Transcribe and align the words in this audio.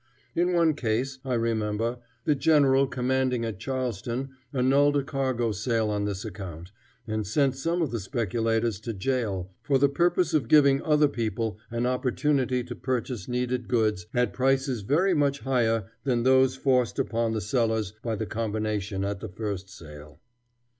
In 0.33 0.53
one 0.53 0.73
case, 0.73 1.19
I 1.23 1.35
remember, 1.35 1.99
the 2.25 2.33
general 2.33 2.87
commanding 2.87 3.45
at 3.45 3.59
Charleston 3.59 4.29
annulled 4.51 4.97
a 4.97 5.03
cargo 5.03 5.51
sale 5.51 5.91
on 5.91 6.05
this 6.05 6.25
account, 6.25 6.71
and 7.05 7.27
sent 7.27 7.55
some 7.55 7.83
of 7.83 7.91
the 7.91 7.99
speculators 7.99 8.79
to 8.79 8.93
jail 8.93 9.51
for 9.61 9.77
the 9.77 9.87
purpose 9.87 10.33
of 10.33 10.47
giving 10.47 10.81
other 10.81 11.07
people 11.07 11.59
an 11.69 11.85
opportunity 11.85 12.63
to 12.63 12.73
purchase 12.73 13.27
needed 13.27 13.67
goods 13.67 14.07
at 14.11 14.33
prices 14.33 14.81
very 14.81 15.13
much 15.13 15.41
higher 15.41 15.91
than 16.03 16.23
those 16.23 16.55
forced 16.55 16.97
upon 16.97 17.33
the 17.33 17.39
sellers 17.39 17.93
by 18.01 18.15
the 18.15 18.25
combination 18.25 19.05
at 19.05 19.19
the 19.19 19.29
first 19.29 19.69
sale. 19.69 20.19